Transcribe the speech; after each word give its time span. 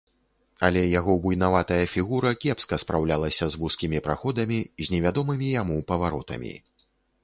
Але 0.67 0.81
яго 0.99 1.13
буйнаватая 1.25 1.77
фігура 1.97 2.33
кепска 2.47 2.81
спраўлялася 2.85 3.45
з 3.51 3.61
вузкімі 3.65 4.03
праходамі, 4.09 4.59
з 4.85 4.97
невядомымі 4.97 5.57
яму 5.63 5.77
паваротамі. 5.95 6.53